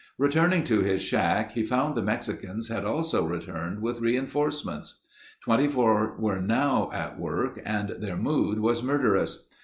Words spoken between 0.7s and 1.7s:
his shack, he